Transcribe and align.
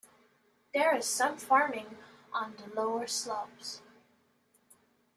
There 0.73 0.95
is 0.95 1.05
some 1.05 1.37
farming 1.37 1.95
on 2.33 2.55
the 2.57 2.73
lower 2.73 3.05
slopes. 3.05 3.83